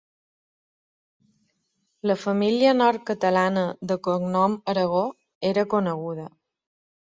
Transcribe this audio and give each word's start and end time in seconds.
La 2.13 2.15
família 2.23 2.73
nord-catalana 2.79 3.67
de 3.93 4.01
cognom 4.11 4.59
Aragó 4.77 5.07
era 5.55 5.71
coneguda. 5.79 6.31